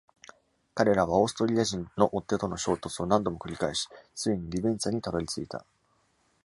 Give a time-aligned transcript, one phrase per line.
[0.73, 5.63] 彼らはオーストリア人の追っ手との衝突を何度も繰り返し、ついにリヴェンツァにたどり着いた。